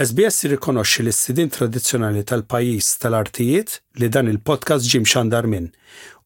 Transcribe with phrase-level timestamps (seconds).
[0.00, 3.70] SBS rikonoxxi l-istidin tradizzjonali tal-pajis tal-artijiet
[4.00, 5.66] li dan il-podcast ġim xandar minn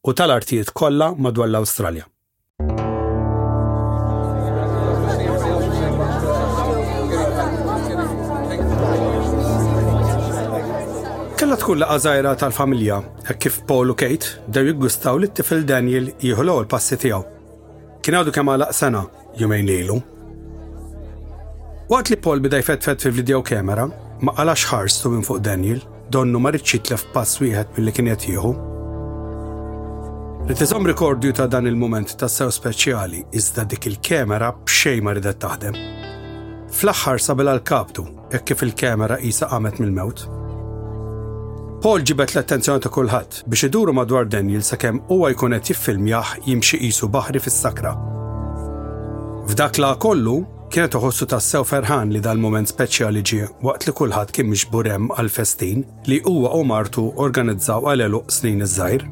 [0.07, 2.05] u tal-artijiet kollha madwar l-Awstralja.
[11.39, 13.03] Kella tkun laqa zaħira tal-familja,
[13.43, 17.23] kif Paul u Kate daw jiggustaw li t-tifel Daniel jihlu l passi tiegħu.
[18.05, 19.09] Kien għadu kemm għalaq sena
[19.43, 19.99] jumejn lilu.
[21.91, 23.85] Waqt li Paul bida jfetfet fil video kamera,
[24.25, 28.53] ma għalax ħarstu minn fuq Daniel, donnu ma rċitlef pass wieħed mill-li kien jieħu.
[30.49, 35.77] Rittizom rekordju ta' dan il-moment ta' sew speċjali iżda dik il-kamera b'xej ma ridet taħdem.
[36.73, 40.25] Fl-aħħar sabel għal-kaptu, jekk kif il-kamera qisa qamet mill-mewt.
[41.85, 46.81] Paul ġibet l-attenzjoni ta' kulħadd biex iduru madwar Daniel sakemm huwa jkun qed jiffilmjah jimxi
[46.81, 47.93] qisu baħri fis-sakra.
[49.53, 50.39] F'dak la kollu,
[50.73, 55.85] Kienet uħossu tassew ferħan li dal-moment speċjali ġie waqt li kulħadd kien mixbur hemm għal-festin
[56.09, 59.05] li huwa u martu organizzaw għalelu snin iż-żgħir.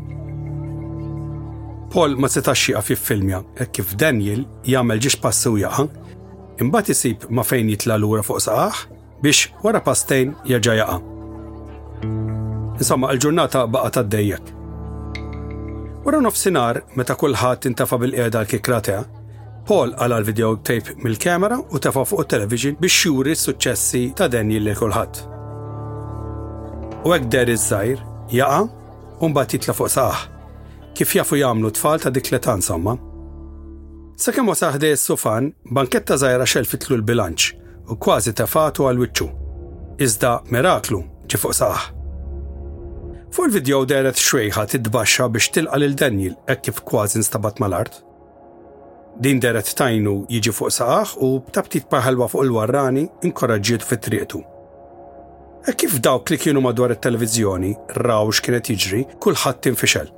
[1.92, 5.86] Paul ma setax jaqaf jiffilmja hekk kif Daniel jagħmel ġiex passi u jaqa'
[6.64, 8.80] imbagħad isib ma fejn jitla lura fuq saqaħ
[9.22, 10.98] biex wara pastejn jaġa jaqa'.
[12.80, 14.50] Insomma, l ġurnata baqa' tad-dejjek.
[16.02, 19.02] Wara nofsinhar meta kulħadd intafa bil-qiegħda l kikratea
[19.66, 20.32] Paul għala l
[20.66, 25.20] tape mill-kamera u tefa fuq il-television biex xuri s-successi ta' Daniel li kulħadd.
[27.06, 28.02] U hekk der iż-żajr
[28.34, 30.24] jaqa' u mbagħad jitla fuq saħ
[30.98, 32.96] kif jafu jagħmlu tfal ta' dik l-etan somma.
[34.18, 37.50] Sakemm saħde s sufan banketta żgħira xelfitlu l-bilanċ
[37.88, 39.30] u kważi tafatu għal wiċċu.
[40.02, 41.82] Iżda miraklu ġi fuq saħ.
[43.32, 48.02] Fuq il-video deret xwejħa tidbaxxa biex tilqa lil Daniel hekk kif kważi nstabat mal-art.
[49.22, 54.40] Din deret tajnu jiġi fuq saħħ u b'tabtit paħalwa fuq il-warrani inkoraġġiet fit triqtu
[55.70, 57.70] E kif dawk li kienu madwar it-televizjoni
[58.02, 60.08] raw x'kienet jiġri, kulħadd infixel.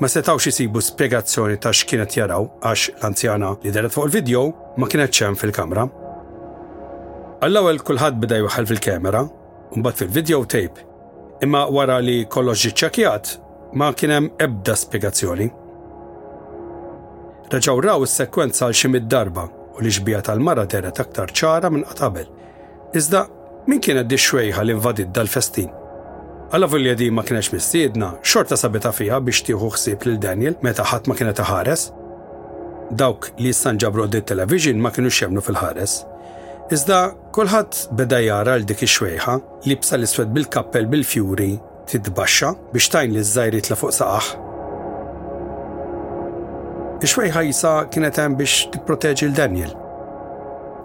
[0.00, 4.44] Ma setawx jisibu spjegazzjoni ta' x'kienet jaraw għax l-anzjana li deret fuq il-video
[4.78, 5.88] ma kienet ċem fil-kamra.
[7.42, 9.24] Għallawel ewwel kulħadd beda jwaħal fil-kamera,
[9.74, 10.86] mbagħad fil-video tape,
[11.42, 13.34] imma wara li kollox ġiċċakjat
[13.74, 15.48] ma kien hemm ebda spjegazzjoni.
[17.52, 19.42] Raġawraw is-sekwenza għal xi mid-darba
[19.76, 22.28] u li xbija tal-mara deret aktar ċara minn qatabel.
[22.96, 23.24] Iżda
[23.68, 25.66] min kienet għaddi xwejħa li invadid dal-festin.
[26.52, 30.84] Għalla volja di ma kienx mistiedna, xorta sabita fiha biex tieħu ħsieb lil Daniel meta
[30.88, 31.82] ħadd ma kienet ħares.
[32.96, 35.96] Dawk li jistanġabru di television ma kienu xemnu fil-ħares.
[36.72, 37.02] Iżda
[37.36, 39.36] kulħadd beda jara l dik xwejħa
[39.68, 41.52] li bsa l-iswed bil-kappell bil-fjuri
[41.92, 44.32] tidbaxxa biex tajn li żajrit la fuq saqaħ
[47.02, 49.70] Ix-xwej ħajsa kienet hemm biex tipproteġi l Daniel.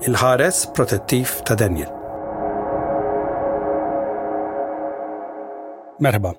[0.10, 1.92] Il-ħares protettiv ta' Daniel.
[6.02, 6.32] Merħba.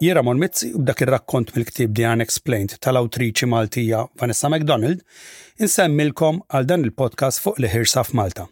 [0.00, 5.04] Jera Mon mitzi u b'dak il rakkont mill-ktib The Unexplained tal-awtriċi Maltija Vanessa McDonald
[5.60, 8.48] insemmilkom għal dan il-podcast fuq li ħirsa f'Malta.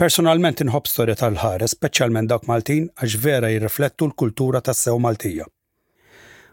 [0.00, 5.44] Personalment inħobb storja tal-ħares, specialment dawk Maltin, għax vera jirriflettu l-kultura tas-sew Maltija.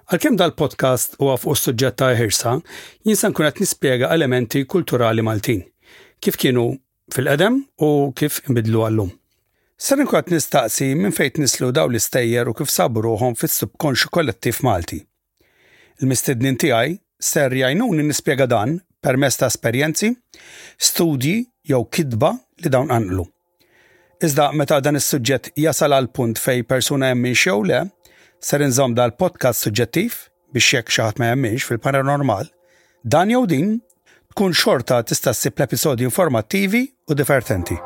[0.06, 2.52] Għalkemm dal-podcast u u s suġġett ta' ħirsa,
[3.10, 5.64] jinsan kunet nispiega nispjega elementi kulturali Maltin,
[6.22, 6.76] kif kienu
[7.10, 9.10] fil-qedem u kif imbidlu għallum.
[9.82, 15.02] Ser inkun nistaqsi minn fejn nislu daw l-istejjer u kif sabu ruħhom fis-subkonxu kollettiv Malti.
[15.98, 20.14] Il-mistednin tiegħi ser jajnuni nispjega dan permess ta' esperjenzi,
[20.78, 23.26] studji jew kidba li dawn għanlu.
[24.24, 27.88] Iżda meta dan is-suġġett jasal għal punt fej persuna hemm minn xew le,
[28.46, 30.16] ser inżom dal-podcast suġġettiv
[30.54, 32.52] biex jekk xaħat ma jemmix fil-paranormal,
[33.02, 33.72] dan jew din
[34.36, 37.80] tkun xorta tista' ssib l-episodji informattivi u divertenti.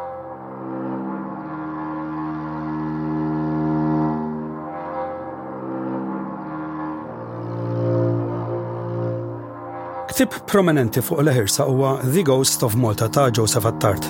[10.11, 14.03] Ktib prominenti fuq l-ħirsa huwa The Ghost of Malta ta' Joseph Attart.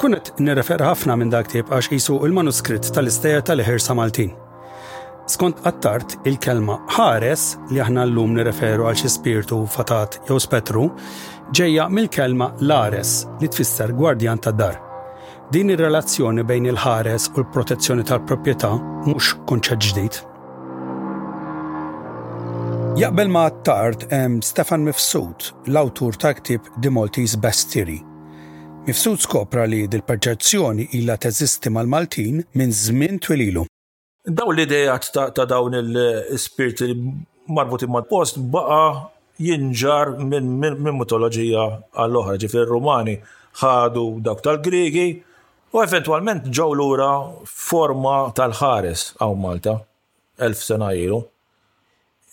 [0.00, 4.34] kunet nirrefer ħafna minn dak tib għax jisu il-manuskritt tal istejja tal-ħirsa Maltin.
[5.26, 10.82] Skont għattart il-kelma ħares li aħna llum nireferu għal xi spirtu fatat jew spetru
[11.56, 14.76] ġejja mill-kelma lares li tfisser gwardjan tad dar.
[15.50, 18.74] Din ir-relazzjoni bejn il-ħares u l-protezzjoni tal-proprjetà
[19.08, 20.20] mhux konċett ġdid.
[23.00, 28.02] Jaqbel ma għattart hemm Stefan Mifsud, l-awtur ta' ktib The Maltese Best Theory.
[28.86, 33.64] Mifsud skopra li dil-perċezzjoni ilha teżisti mal-Maltin minn żmien twililu
[34.24, 36.94] Daw l-idejat ta' dawn il-spirit li
[37.52, 40.48] marbuti mal post baqa jinġar minn
[40.98, 43.18] mitoloġija għall-oħra ġifir rumani
[43.60, 45.04] ħadu dak tal-Grigi
[45.76, 47.10] u eventualment ġew lura
[47.44, 49.76] forma tal-ħares għaw Malta
[50.48, 51.20] elf sena ilu.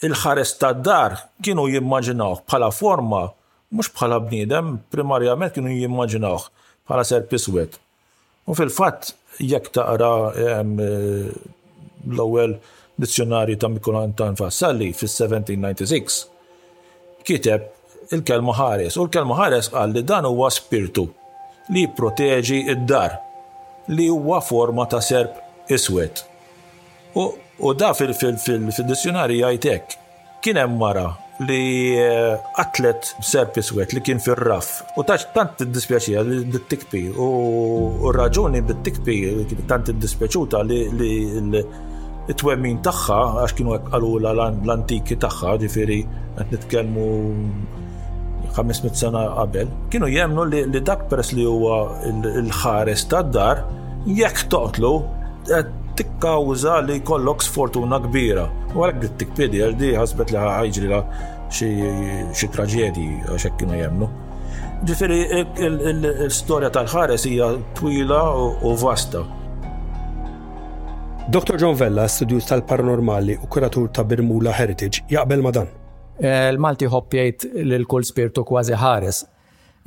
[0.08, 3.26] Il-ħares tad-dar kienu jimmaġinaw bħala forma
[3.76, 6.48] mhux bħala bniedem primarjament kienu jimmaġinawh
[6.88, 7.82] bħala serpiswet.
[8.48, 9.12] U fil-fatt
[9.44, 10.16] jekk taqra
[12.10, 12.58] l-ewwel
[13.02, 16.22] dizzjonarju ta' Mikulantan Fassalli fis-1796
[17.28, 17.68] kiteb
[18.12, 21.06] il-kelma ħares u l-kelma ħares qal li dan huwa spirtu
[21.74, 23.18] li proteġi id-dar
[23.96, 25.38] li huwa forma ta' serb
[25.72, 26.22] iswed.
[27.18, 27.28] U,
[27.78, 29.96] da fil-dizzjonarju jgħidek
[30.44, 31.08] kien hemm mara
[31.42, 34.70] li eh, atlet serb iswed li kien fir raf
[35.00, 39.20] u taċ tant id-dispjaċija li bit-tikpi u raġuni bit-tikpi
[39.72, 40.82] tant id-dispjaċuta li
[42.30, 43.96] it-twemmin tagħha għax kienu hekk
[44.68, 46.00] l-antiki tagħha, ġifieri
[46.38, 47.06] qed nitkellmu
[48.54, 53.64] 500 sena qabel, kienu jemnu li dak peress li huwa l-ħares tad-dar
[54.06, 54.94] jekk toqtlu
[55.50, 58.46] qed tikkawża li jkollok sfortuna kbira.
[58.72, 61.02] U għalek dit tikpedi għal di ħasbet li ħajġri la
[61.58, 64.08] xi traġedji għax kienu jemnu.
[64.88, 65.20] Ġifieri
[65.68, 69.26] l storja tal-ħares hija twila u vasta.
[71.32, 71.56] Dr.
[71.60, 75.70] John Vella, studjus tal-paranormali u kuratur ta' Birmula Heritage, jaqbel ma' dan.
[76.52, 79.20] Il-Malti eh, hoppjajt jgħid l-kull spirtu kważi ħares.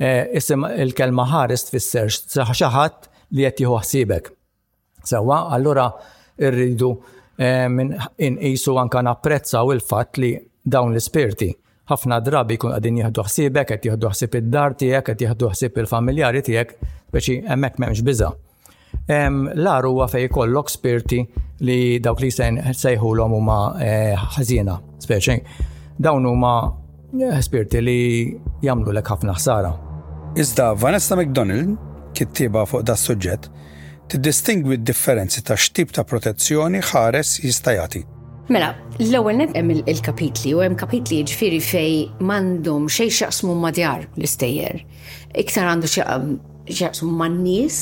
[0.01, 3.05] Eh, isem il-kelma ħares tfisser xaħat
[3.37, 4.31] li qed jieħu ħsibek.
[5.05, 5.85] Sewa, allura
[6.49, 6.89] rridu
[7.37, 7.93] eh, minn
[8.31, 10.31] inqisu anka napprezzaw il-fatt li
[10.65, 11.51] dawn l-ispirti
[11.93, 16.41] ħafna drabi kun għadin jihdu ħsibek, għed jihdu ħsib id-dar tijek, għed jihdu ħsib il-familjari
[16.49, 16.73] tijek,
[17.13, 18.33] biex emmek memx biza.
[19.11, 21.19] L-għar huwa kollok spirti
[21.61, 25.41] li dawk li sejħu l-om huma eh, ħazina, speċi.
[26.01, 26.53] Dawn huma
[27.13, 29.71] eh, spirti li jamlu l ħafna ħsara.
[30.35, 31.77] Iżda Vanessa McDonald,
[32.17, 33.47] kittiba fuq da suġġett,
[34.09, 38.01] tiddistingwi d-differenzi ta' xtib ta' protezzjoni ħares jistajati.
[38.49, 44.81] Mela, l-ewwel hemm il-kapitli u hemm kapitli ġifiri fej m'għandhom xejn xaqsmu madjar l-istejjer.
[45.33, 47.79] Iktar għandu xaqsmu man-nies,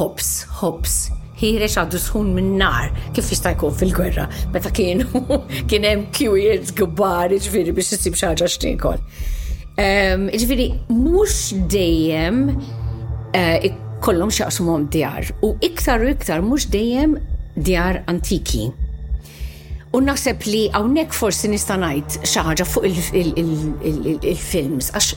[0.00, 0.30] hops,
[0.62, 0.96] hops,
[1.40, 5.08] ħirex għaddu sħun minn nar kif jista' jkun fil-gwerra meta kienu
[5.72, 8.48] kien hemm kwiet kbar biex isib xi ħaġa
[9.80, 11.32] Ehm, Ġviri, mux
[11.72, 12.40] dejjem
[13.38, 13.70] eh,
[14.04, 17.14] kollom xaqsumom djar u iktar u iktar mux dejjem
[17.56, 18.68] djar antiki.
[19.96, 25.10] U naħseb li għawnek forsi nista' ngħid xi ħaġa fuq il-films, għax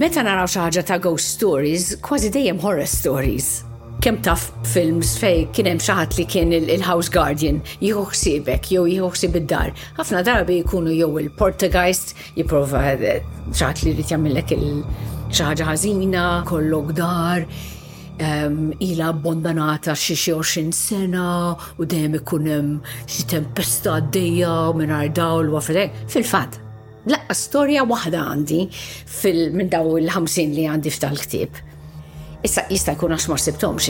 [0.00, 3.58] meta naraw xi ħaġa ta' ghost stories, kważi dejjem horror stories
[4.04, 9.38] kem taf films fej kienem xaħat li kien il-house guardian jieħu xsibek jew jieħu xsib
[9.40, 9.70] id-dar.
[9.96, 13.22] ħafna darbi jkunu jew il-portugajst jiprofa eh,
[13.56, 17.46] xaħat li rrit jammillek il-xaħġa ħażina, kollok dar
[18.80, 25.52] ila bondanata xi xi sena u dejjem ikun hemm xi tempesta għaddejja u mingħajr dawl
[25.52, 26.56] u Fil-fatt,
[27.12, 31.60] laqqa storja waħda għandi fil minn daw il ħamsin li għandi ftal ktib
[32.46, 33.86] Issa jista' jkun għax ma sibtomx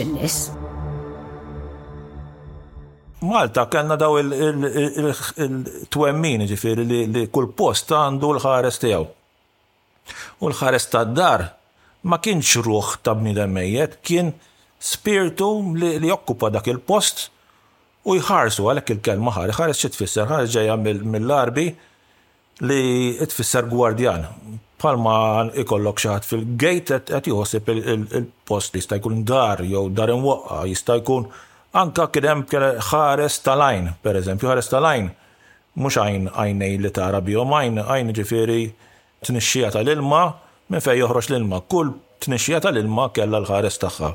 [3.27, 9.05] Malta kellna daw il-twemmin ġifir li kull post għandu l-ħares tiegħu.
[10.41, 11.39] U l-ħares tad-dar
[12.07, 14.27] ma kienx ruħ ta' bnidem mejjed, kien
[14.79, 17.17] spiritu li jokkupa dak il-post
[18.05, 20.75] u jħarsu għalhekk il-kelma ħares, ħares xitfisser, tfisser, ħares ġejja
[21.09, 21.67] mill-arbi
[22.69, 22.81] li
[23.33, 24.21] tfisser gwardjan
[24.81, 25.13] palma
[25.65, 31.25] ikollok xaħat fil-gate għet jħossib il-post jista' jkun dar jew dar imwaqqa jista' jkun
[31.77, 35.09] anka kidem ħares tal-ajn, per eżempju, ħares tal-ajn,
[35.81, 38.59] mux għajn għajnej li tara bihom, għajn għajn ġifiri
[39.25, 40.21] t-nixxija tal-ilma,
[40.73, 41.91] minn fej joħroġ l-ilma, kull
[42.25, 44.11] t-nixxija tal-ilma kella l-ħares tagħha.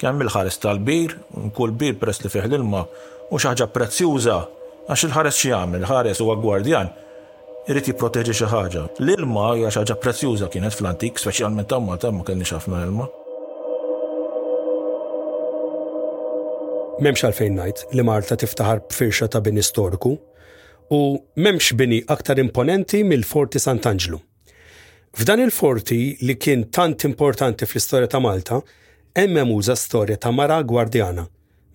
[0.00, 1.16] Kemm il-ħares tal-bir,
[1.54, 2.82] kull bir pres li fih l-ilma,
[3.30, 4.38] u xaħġa prezzjuża,
[4.90, 6.90] għax il-ħares xie jagħmel, il-ħares huwa gwardjan,
[7.70, 8.80] irrit jipproteġi xi ħaġa.
[9.04, 13.06] L-ilma hija xi ħaġa prezzjuża kienet fl-antik, speċjalment ta' Malta ma kellniex ħafna ilma.
[17.04, 20.10] Memx għalfejn ngħid li Marta tiftaħar b'firxa ta' bini storiku
[20.90, 20.98] u
[21.40, 24.18] memx bini aktar imponenti mill-Forti Sant'Angelo.
[25.16, 28.58] F'dan il-forti li kien tant importanti fl-istorja ta' Malta,
[29.14, 31.24] hemm memuża storja ta' Mara Gwardjana,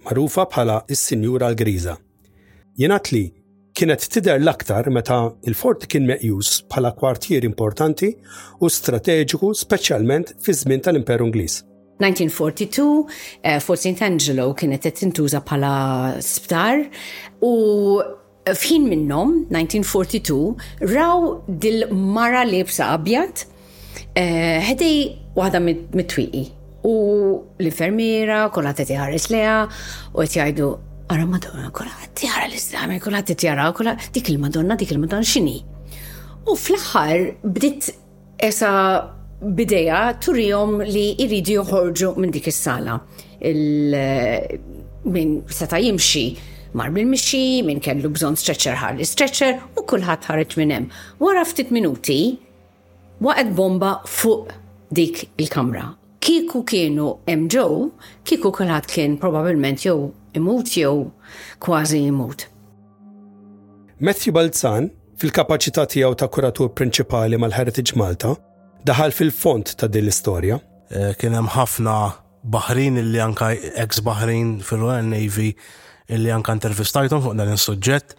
[0.06, 1.96] marufa bħala is-Sinjura l-Griża.
[2.78, 3.24] Jingħad li
[3.76, 5.18] kienet tider l-aktar meta
[5.50, 8.08] il-fort kien meqjus bħala kwartier importanti
[8.64, 11.58] u strateġiku speċjalment fi żmien tal-Imperu Ingliż.
[12.00, 14.00] 1942, uh, eh, Fort St.
[14.04, 15.74] Angelo kienet qed tintuża bħala
[16.24, 16.86] sptar
[17.44, 17.56] u
[18.46, 20.56] fħin minnom, 1942,
[20.94, 23.46] raw dil-mara li bsa abjad,
[24.16, 26.46] eh, ħedej uh, waħda mit-twiqi.
[26.86, 26.98] U
[27.60, 29.32] l-infermiera, kolla t ħares
[30.14, 30.95] u t jgħidu.
[31.08, 35.62] Ara madonna kola tiara l-islami kola tiara, kola dik il-madonna, dik il-madonna xini.
[36.48, 37.92] U fl-axar bditt
[38.40, 42.98] esa bideja turijom li iridi joħorġu minn dik is-sala.
[45.06, 46.26] Minn seta jimxi
[46.74, 50.90] mar bil-mixi, minn kellu bżon stretcher ħar stretcher u kullħat ħarit minn hemm.
[51.22, 52.40] Wara ftit minuti,
[53.22, 54.58] waqgħet bomba fuq
[54.90, 55.92] dik il-kamra.
[56.26, 57.92] Kiku kienu hemm ġew,
[58.26, 61.12] kiku kulħadd kien probabilment jew imut jew
[61.64, 62.46] kważi imut.
[64.06, 64.90] Matthew Balzan,
[65.20, 68.34] fil-kapacità tiegħu ta' kuratur prinċipali mal-Heritage Malta,
[68.88, 70.58] daħal fil-font ta' din l-istorja.
[70.96, 71.96] Eh, kien hemm ħafna
[72.52, 73.48] Baħrin illi anka
[73.84, 75.54] ex-Baħrin fil-Royal Navy
[76.16, 78.14] illi anka intervistajtom fuq dan is-suġġett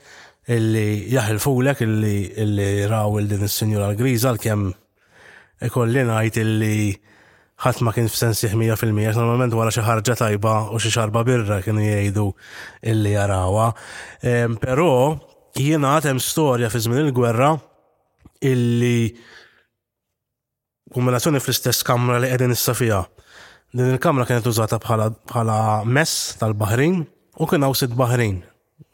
[0.57, 4.65] illi jaħilfulek illi illi raw il-din is sinjura Griża l-kem
[5.69, 6.77] ikollin għajt illi
[7.57, 11.61] ħadd ma kien f'sensi ħmija fil-mija, normalment wara xi ħarġa tajba u xi xarba birra
[11.65, 12.27] kienu jgħidu
[12.91, 13.71] illi jarawa.
[14.23, 14.89] Ehm, però
[15.57, 17.55] jiena hemm storja fi żmien il-gwerra
[18.45, 19.15] illi
[20.93, 23.01] kumbinazzjoni fl-istess kamra li qegħdin issa fiha.
[23.77, 27.01] Din il-kamra kienet użata bħala mess tal-Baħrin
[27.41, 28.43] u kien hawn sitt Baħrin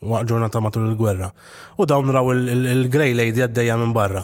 [0.06, 1.32] waqt ġurnata matul il-gwerra.
[1.78, 4.22] U dawn raw il-Grey Lady għaddejja minn barra.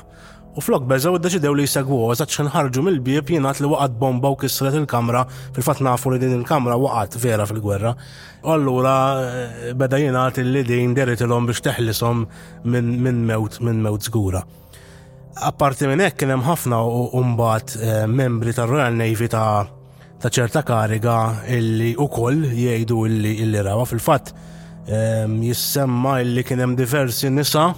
[0.59, 4.39] U flok beżaw id-deċidew li jisegwu għazat ħarġu mill bib jenat li waqat bomba u
[4.41, 5.21] kisret il-kamra,
[5.55, 7.93] fil-fat nafu li din il-kamra waqat vera fil-gwerra.
[8.43, 10.99] U allura eh, beda jenat li din
[11.39, 12.25] om biex teħlisom
[12.65, 14.43] minn mewt, minn mewt zgura.
[15.51, 16.81] Apparti minn hekk kien hemm ħafna
[17.15, 19.65] u mbagħad eh, membri tar-Royal Navy ta'
[20.19, 21.15] ta' ċerta kariga
[21.55, 24.35] illi ukoll jgħidu illi illi rawa fil-fatt
[24.91, 27.71] eh, jissemma illi kien hemm diversi nisa'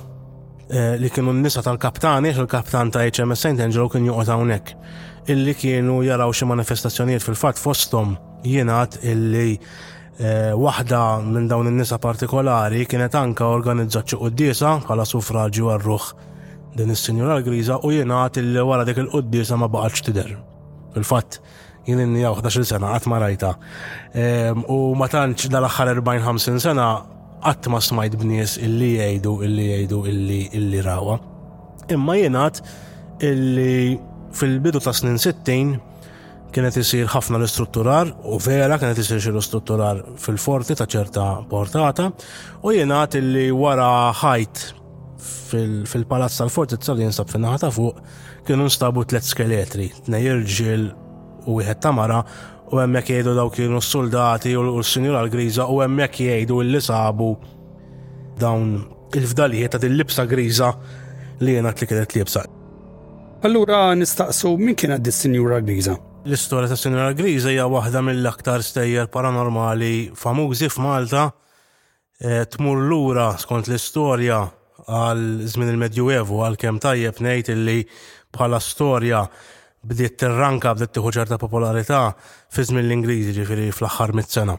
[0.71, 3.59] Eh, li kienu n-nisa tal-kaptani, il-kaptan ta' HMS St.
[3.65, 4.69] Angelo kien juqot hawnhekk.
[5.33, 8.13] Illi kienu jaraw xi manifestazzjonijiet fil-fatt fosthom
[8.47, 15.73] jingħad illi eh, waħda minn dawn in-nisa partikolari kienet anka organizzat xi qudiesa bħala suffraġġju
[15.75, 16.07] għar-ruħ
[16.79, 20.37] din is-sinjura l-Griża u jingħad illi wara dik il-qudiesa ma baqgħetx tidher.
[20.95, 21.41] Fil-fatt,
[21.91, 23.57] jien inni 11 sena qatt ma rajta.
[24.15, 26.93] Ehm, u ma tantx dal-aħħar 40-50 sena
[27.41, 31.17] qatt ma smajt b'nies illi jgħidu illi jgħidu illi illi rawa.
[31.93, 32.61] Imma jenat
[33.25, 33.97] illi
[34.37, 35.79] fil-bidu ta' snin 60
[36.55, 42.11] kienet isir ħafna l-istrutturar u vera kienet isir xi l-istrutturar fil-forti ta' ċerta portata
[42.67, 44.65] u jenat illi wara ħajt
[45.91, 48.05] fil-palazz tal-forti t jinsab fin ta' fuq
[48.47, 50.89] kienu nstabu tliet skeletri, t-nejirġil
[51.49, 52.23] u wieħed ta' mara
[52.71, 57.31] u hemmhekk jgħidu dawk kienu s-soldati u s-sinjur għal-griża u hemmhekk jgħidu li sabu
[58.41, 58.77] dawn
[59.19, 60.69] il-fdalijiet ta' dil-libsa griża
[61.43, 62.45] li jenat li kienet libsa.
[63.47, 65.97] Allura nistaqsu min kienet dis-sinjura griża?
[66.29, 73.71] L-istorja ta' sinjura griża hija waħda mill-aktar stejjer paranormali famużi f'Malta e, tmur lura skont
[73.71, 74.43] l-istorja
[74.91, 77.81] għal żmien il-Medjuevu għal kem tajjeb ngħid illi
[78.37, 79.25] bħala storja
[79.89, 82.01] bdiet tirranka bdiet tieħu ċerta popolarità
[82.53, 84.57] fi żmien l-Ingliżi ġifieri fl-aħħar mit-sena.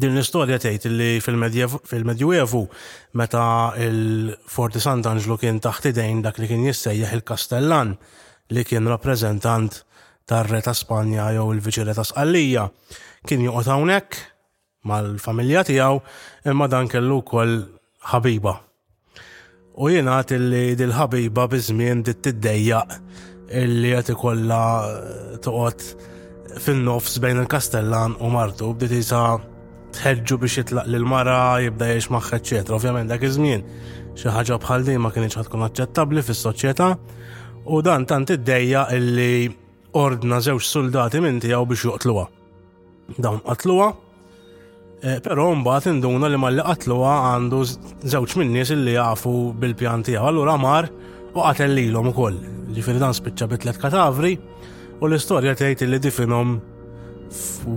[0.00, 2.60] Din l-istorja tgħid li fil-Medjuevu
[3.20, 3.42] meta
[3.76, 7.92] il-Forti Sant'Angelo kien taħt idejn dak li kien jissejjaħ il-Kastellan
[8.56, 9.82] li kien rappreżentant
[10.28, 12.64] tar-re ta' Spanja jew il-Viċire ta' Sqallija
[13.28, 14.22] kien joqgħod hawnhekk
[14.88, 16.00] mal-familja tiegħu
[16.54, 17.58] imma dan kellu wkoll
[18.14, 18.56] ħabiba.
[19.84, 22.98] U jingħad illi dil-ħabiba bi żmien dit tiddejjaq
[23.52, 29.20] illi qed ikollha eh, toqgħod fin-nofs bejn il-Kastellan u Martu bdiet isa
[29.94, 32.76] tħeġġu biex jitlaq lil mara jibda jgħix magħha eċetera.
[32.78, 33.66] Ovvjament dak iż-żmien
[34.16, 36.88] xi ħaġa bħal din ma kienx tkun aċċettabbli fis-soċjetà
[37.74, 39.50] u dan tant iddejja illi
[39.98, 42.24] ordna żewġ soldati minn tiegħu biex joqtluha.
[43.20, 43.90] Dawn qatluha,
[45.04, 47.62] eh, però mbagħad induna li malli qatluha għandu
[48.08, 50.24] żewġ min-nies illi jafu bil-pjan tiegħu.
[50.30, 50.88] Allura mar
[51.34, 52.36] u qatel u ukoll.
[52.74, 54.36] Ġifieri dan spiċċa bitlet katavri
[55.00, 56.52] u l-istorja tgħid li difinhom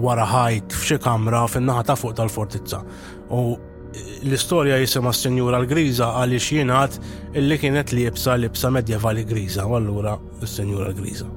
[0.03, 2.83] wara ħajt f'xi kamra fin-naħa ta' fuq tal-fortizza.
[3.33, 3.57] U
[4.27, 6.99] l-istorja jisima s-Senjura l-Griża għaliex jingħad
[7.41, 11.36] illi kienet li jibsa libsa medjevali Griża, u allura s-Senjura l-Griża.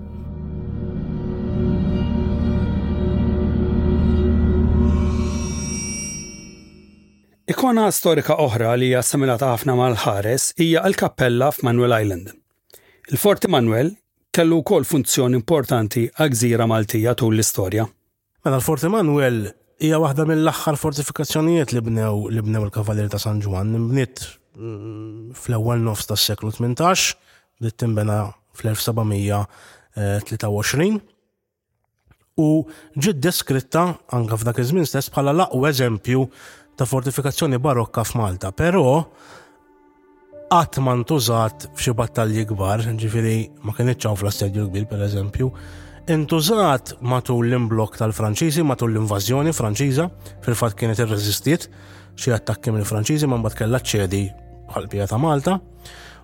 [7.50, 12.28] Ikona storika oħra li hija assimilata ħafna mal-ħares hija l-kappella f'Manuel Island.
[13.10, 13.88] Il-Forti Manuel
[14.30, 17.84] kellu wkoll funzjoni importanti għagżira Maltija tul l-istorja.
[18.44, 19.48] Mela l-Forti Manuel
[19.82, 23.74] hija waħda mill-aħħar fortifikazzjonijiet li bnew li bnew il-Kavalier ta' San Ġwan.
[23.88, 24.14] Bniet
[24.54, 27.18] mm, fl-ewwel nofs tas-seklu 18,
[27.66, 28.28] li timbena
[28.60, 31.00] fl-1723
[32.40, 32.52] u
[32.96, 36.20] ġid deskritta anka f'dak iż-żmien stess bħala l-aqwa eżempju
[36.80, 39.02] ta' fortifikazzjoni barokka f'Malta, però
[40.50, 45.48] qatt ma ntużat f'xi battalji kbar, ġifiri ma kienx fl assedju Kbir pereżempju,
[46.14, 50.06] intużat matul l-imblok tal-Franċiżi, matul l-invażjoni Franċiża,
[50.46, 51.68] fil-fatt kienet irreżistiet
[52.16, 54.22] xi attakki mill-Franċiżi man mbagħad kellha ċedi
[54.72, 55.58] ħalbija ta' Malta.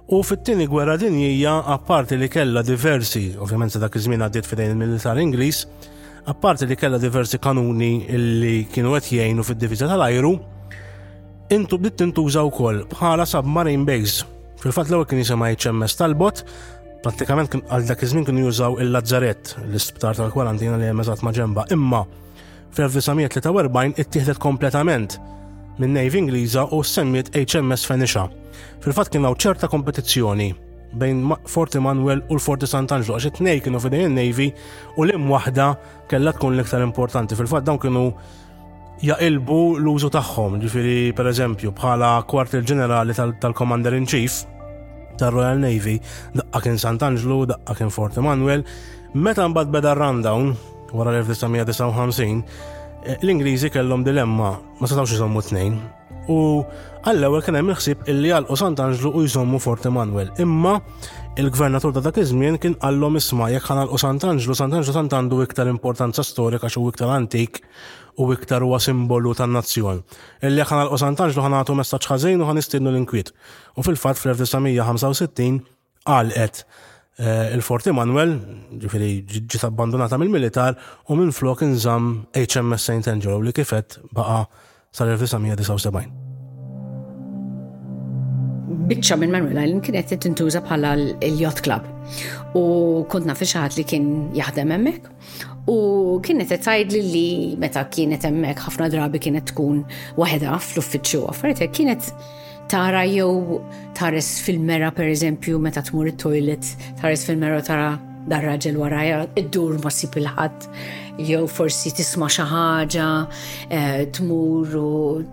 [0.09, 5.65] U fit-tieni gwerra dinjija, apparti li kellha diversi, ovvjament dak iż-żmien għaddiet fidejn il-militar Ingliż,
[6.29, 7.91] apparti li kella diversi kanuni
[8.43, 10.33] li kienu qed jgħinu fid divizja tal-ajru,
[11.55, 14.25] intu bdiet tintuża wkoll bħala submarine base.
[14.59, 16.43] Fil-fatt l-ewwel kien jisema HMS Talbot,
[17.05, 22.03] prattikament għal dak iż-żmien kienu jużaw il-Lazzaret, l-isptar tal-kwarantina li hemm maġemba, ma' ġemba, imma
[22.75, 25.21] fl-1943 ittieħdet kompletament
[25.79, 28.27] minn Navy Ingliża u semmiet HMS Fenisha.
[28.83, 30.51] Fil-fatt kien ċerta kompetizzjoni
[30.95, 34.51] bejn Forti Manuel u l-Forti Sant'Angelo, għax it-nej kienu fidejn il-Navy
[34.99, 35.73] u l-im wahda
[36.11, 37.37] kella tkun l-iktar importanti.
[37.39, 38.05] Fil-fat dawn kienu
[39.05, 44.45] jaqilbu l-użu tagħhom, ġifiri per eżempju bħala kwartil ġenerali tal-Commander in Chief
[45.17, 45.97] tal-Royal Navy,
[46.37, 48.67] daqqa kien Sant'Angelo, daqqa kien Forti Manuel,
[49.17, 50.53] meta mbagħad beda rundown
[50.93, 52.43] wara l-1959,
[53.07, 55.81] eh, l-Ingliżi kellhom dilemma ma setgħux isommu tnejn
[56.33, 56.39] u
[57.07, 60.31] għall-ewwel kien hemm il-ħsieb illi għalqu Sant'Anġlu u jżommu Fort Emanuel.
[60.43, 60.77] Imma
[61.39, 66.25] il-gvernatur ta' dak iż-żmien kien għallhom isma' jekk ħanalqu Sant'Anġlu, Sant'Anġlu tant għandu iktar importanza
[66.27, 67.63] storika xi iktar antik
[68.19, 70.01] u iktar huwa simbolu tan-nazzjon.
[70.49, 73.33] Illi jekk u Sant'Anġlu għatu messaġġ ħażin u ħanistinnu l-inkwiet.
[73.77, 75.61] U fil-fatt fl-1965
[76.11, 76.63] għalqet
[77.23, 78.35] eh, il-Fort Emanuel,
[78.83, 80.75] ġifiri ġiet abbandonata mill-militar
[81.07, 83.13] u minn flok inżam HMS St.
[83.15, 84.47] Angelo li kifet baqa
[84.97, 86.25] sal-1979
[88.87, 91.85] bitċa minn Manuela li kienet tintuża bħala l-Yacht Club.
[92.57, 94.07] U kontna fi xaħat li kien
[94.39, 95.11] jaħdem hemmhekk.
[95.67, 95.77] U
[96.23, 99.83] kienet tgħidli li meta kienet hemmhekk ħafna drabi kienet tkun
[100.21, 102.13] waħedha fl-uffiċċju għaffariet kienet
[102.71, 103.59] tara jew
[103.99, 106.71] tares fil-mera pereżempju meta tmur it-toilet,
[107.01, 107.91] tares fil-mera tara
[108.27, 110.65] dar raġel waraja id-dur ma sib il-ħadd
[111.29, 113.05] jew forsi tisma' xi ħaġa,
[113.71, 114.89] eh, tmur u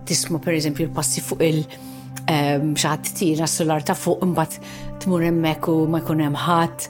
[0.06, 1.93] tisma' pereżempju l-passi fuq il-, -passi fuq il
[2.26, 4.58] xaħat tira s-solar ta' fuq imbat
[5.02, 6.88] tmur emmek u ma jkun hemm ħadd.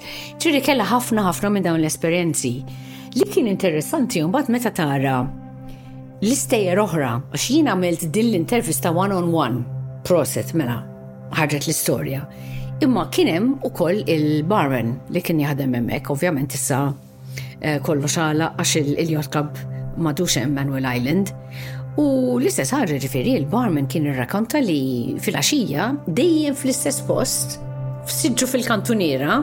[0.62, 2.52] kella ħafna ħafna minn dawn l-esperjenzi.
[3.14, 5.24] Li kien interessanti mbagħad meta tara
[6.22, 9.64] l-istejjer oħra għax jien għamilt din l-intervista one on one
[10.04, 10.78] proset mela
[11.34, 12.24] ħarġet l-istorja.
[12.82, 16.84] Imma kien hemm ukoll il-barman li kien jaħdem hemmhekk, ovvjament issa
[17.60, 19.56] eh, kollu għala għax il jotkab
[19.96, 21.34] madux Emmanuel Island.
[21.94, 25.84] U l-istess ħarġa ġifiri l barman kien irrakanta li fil-axija
[26.18, 27.58] dejjem fl-istess post
[28.08, 29.36] f'siġġu fil-kantuniera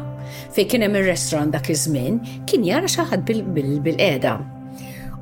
[0.55, 2.17] fej kien hemm ir restorant dak iż-żmien
[2.51, 3.23] kien jara xi ħadd
[3.55, 4.33] bil-qeda.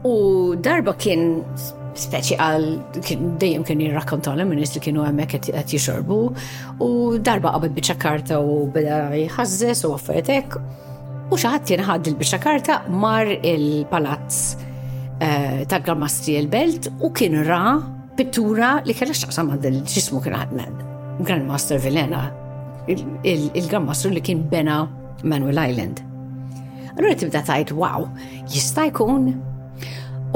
[0.09, 0.13] U
[0.57, 1.43] darba kien
[1.99, 2.65] speċi għal
[2.97, 6.17] dejjem kien jirrakkonta l minnis li kienu hemmhekk qed jixorbu
[6.81, 6.87] u
[7.29, 10.57] darba qabel biċċa karta u beda jħażżes u affarijiet hekk.
[11.29, 14.41] U xi ħadd jien ħadd il-biċċa karta mar il-palazz
[15.21, 15.81] Eh, ta'
[16.27, 17.81] il Belt u kien ra
[18.15, 20.75] pittura li xaqsa ma' dil ġismu kien għadmen.
[21.27, 22.29] Grandmaster Vilena,
[22.87, 24.87] il-Grand li kien bena
[25.23, 25.99] Manuel Island.
[26.97, 28.07] Allora tibda tajt, wow,
[28.47, 29.33] jista' jkun.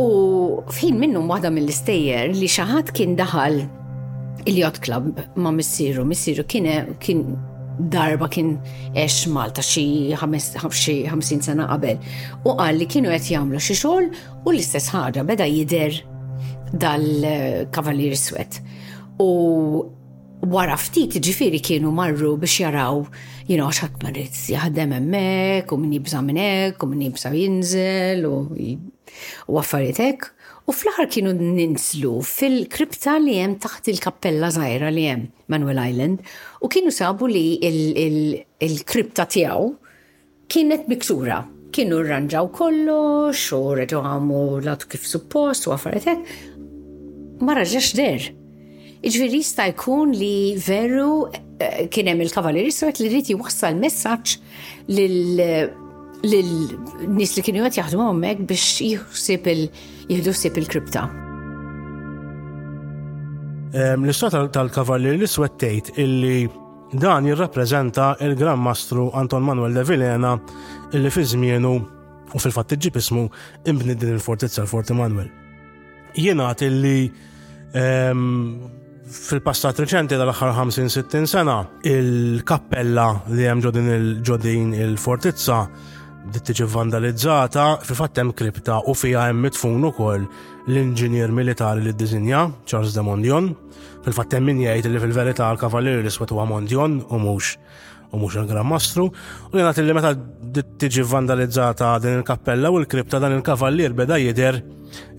[0.04, 3.62] U fin minnu waħda mill-istejjer li xaħat kien daħal
[4.44, 6.66] il-Yacht Club ma' missieru, missieru kien
[7.80, 8.52] darba kien
[8.96, 11.98] ex Malta xi 50 sena qabel
[12.46, 14.08] u qal li kienu qed jagħmlu xi xogħol
[14.46, 16.00] u l-istess ħaġa beda jidher
[16.84, 18.60] dal-Kavalier Swet.
[19.22, 19.84] U
[20.54, 23.04] wara ftit ġifiri kienu marru biex jaraw,
[23.48, 29.54] you għaxat xat marrit jaħdem emmek, u minni bża minnek, u minni bża jinżel, u
[29.54, 30.32] għaffariet hekk.
[30.64, 36.24] U fl-aħħar kienu ninslu fil-kripta li hemm taħt il-kappella żgħira li hemm Manuel Island
[36.64, 39.66] u kienu sabu li il-kripta tiegħu
[40.54, 41.42] kienet miksura.
[41.74, 42.48] Kienu rranġaw
[43.34, 46.24] xorret u għamu latu kif suppost u għafaretek.
[47.44, 48.30] Ma ġax der.
[49.04, 50.32] Iġveri sta jkun li
[50.64, 51.26] veru
[51.60, 54.40] eh, kienem il-kavalieri li rriti wassal messaċ
[54.88, 55.76] lil
[56.28, 59.48] lil-nis li kienu għat jaħdmu għomek biex jihsib
[60.58, 61.06] il-kripta.
[63.76, 66.46] L-istra tal-kavalli li swettejt illi
[66.94, 70.36] dan jirrapprezenta il-Gran Mastru Anton Manuel de Villena
[70.94, 71.72] illi fi żmienu
[72.34, 73.26] u fil-fatt iġib ismu
[73.70, 75.28] imbni din il-fortizza l-Forti Manuel.
[76.16, 77.10] Jienat illi
[79.14, 81.58] fil-passat reċenti tal-axar 50-60 sena
[81.90, 83.66] il-kappella li hemm
[83.98, 85.60] il-ġodin il-fortizza
[86.32, 90.24] dittiġi tiġi vandalizzata, fi fattem hemm kripta u fiha hemm mitfun ukoll
[90.68, 93.50] l-inġinier militari li d-dizinja, Charles de Mondion.
[94.06, 97.58] Fil-fatt hemm min jgħid li fil-verità l-kavalier li swet Mondion u mhux
[98.14, 100.12] u mhux il-Gran Mastru, u jgħid li meta
[100.80, 104.62] tiġi vandalizzata din il-kappella u l-kripta dan il-kavalier beda jidher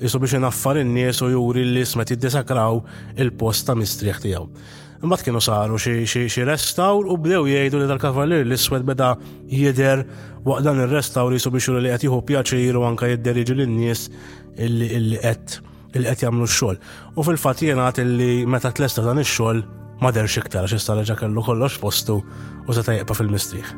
[0.01, 2.79] isu biex inaffar in-nies u juri li smet jiddisakraw
[3.19, 4.47] il-post ta' mistrieħ tiegħu.
[5.05, 9.11] Mbagħad kienu saru xi restawr u bdew jgħidu li dal-kavallir li iswed beda
[9.53, 10.01] jidher
[10.49, 14.05] waqt dan ir-restawr jisu biex li qed jieħu pjaċiru anke jidderiġu lin-nies
[14.67, 15.59] illi qed
[15.99, 16.79] il qed jagħmlu x-xogħol.
[17.21, 19.61] U fil-fatt jien għad illi meta tlesta dan ix-xogħol
[20.01, 22.21] ma derx iktar xi ġa kellu kollox postu
[22.65, 23.75] u seta' jeqpa fil-mistrieħ.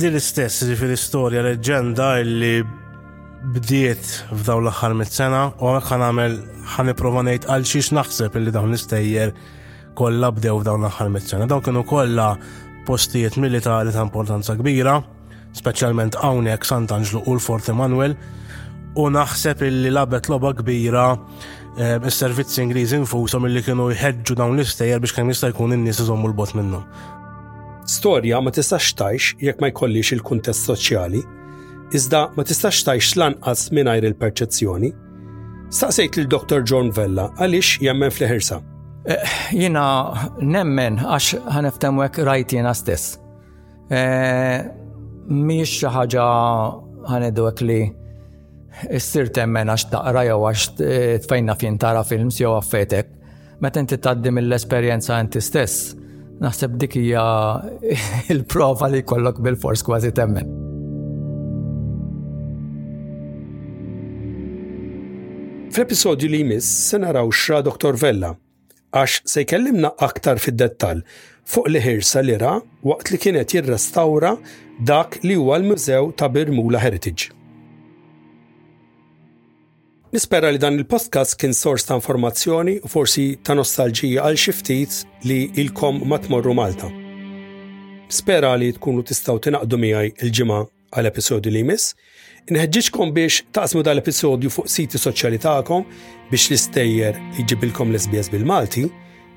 [0.00, 2.56] Din l-istess fil-istorja leġġenda illi
[3.54, 6.40] bdiet f'daw l aħħar mit-sena u għamek ħanamel
[6.78, 9.30] ħaniprova ħan ngħid għal xiex naħseb illi dawn l-istejjer
[10.00, 12.26] kollha bdew dawn l-aħħar mit Dawk Dawn kienu kollha
[12.86, 14.94] postijiet militari ta' importanza kbira,
[15.58, 18.14] speċjalment hawnhekk Sant'Anġlu u l-Fort Emanuel,
[19.02, 25.02] u naħseb illi labet loba kbira eh, is-servizzi Ingliżi infushom illi kienu jħeġġu dawn l-istejjer
[25.02, 26.86] biex kemm jista' jkun in-nies iżommu l-bot minnhom.
[27.98, 31.24] Storja ma tistax tajx jekk ma jkollix il-kuntest soċjali,
[31.98, 34.94] iżda ma tistax tajx lanqas mingħajr il-perċezzjoni.
[35.74, 38.62] Staqsejt lil dr John Vella għaliex jemmen fl-ħirsa
[39.08, 39.24] Eh,
[39.56, 39.82] jina
[40.44, 43.14] nemmen għax ħaniftem għek rajt jena stess.
[43.88, 44.58] Eh,
[45.32, 46.26] miex xaħġa
[47.16, 47.78] għek li
[48.98, 50.64] s-sir temmen għax taqra jew għax
[51.24, 53.14] tfejna fin tara films jew għaffetek.
[53.64, 55.86] Meta inti taddim l-esperjenza inti stess,
[56.44, 57.22] naħseb dik hija
[58.34, 60.50] il-prova li kollok bil-fors kważi temmen.
[65.72, 67.96] Fl-episodju li jmiss se naraw xra Dr.
[68.02, 68.34] Vella,
[68.96, 71.02] għax se jkellimna aktar fid-dettal
[71.48, 72.54] fuq li ħirsa li ra
[72.88, 74.34] waqt li kienet jirrestawra
[74.88, 77.32] dak li huwa l-Mużew ta' Birmula Heritage.
[80.12, 85.40] Nispera li dan il-podcast kien sors ta' informazzjoni u forsi ta' nostalġija għal xiftit li
[85.64, 86.88] ilkom ma tmorru Malta.
[88.08, 90.62] Spera li tkunu tistaw tinaqdu miegħi il-ġimgħa
[90.96, 91.92] għal episodju li jmiss
[92.48, 95.82] Nħedġiġkom biex taqsmu dal-episodju fuq siti soċjali tagħkom
[96.30, 98.86] biex l-istejjer iġibilkom l-SBS bil-Malti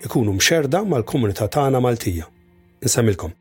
[0.07, 2.29] ikunu mxerda mal-komunità tagħna Maltija.
[2.85, 3.35] Nsemmilkom.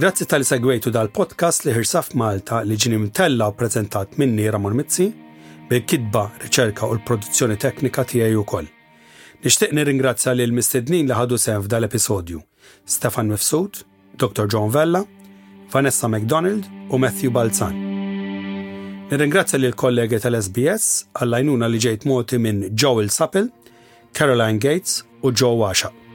[0.00, 5.08] Grazzi tal segwejtu dal-podcast li ħirsaf Malta li ġini mtella u prezentat minni Ramon Mizzi
[5.70, 8.68] bil-kidba, riċerka u l-produzzjoni teknika tiegħi koll.
[9.44, 12.40] Nixtieq nirringrazzja lil mistednin li ħadu sehem f'dal-episodju:
[12.92, 13.78] Stefan Mifsud,
[14.20, 14.44] Dr.
[14.52, 15.00] John Vella,
[15.72, 17.78] Vanessa McDonald u Matthew Balzan.
[19.08, 20.90] Nirringrazzja lil kollegi tal-SBS
[21.22, 23.48] għall-għajnuna li ġejt moti minn Joel Sappel,
[24.12, 26.09] Caroline Gates u Joe Washa.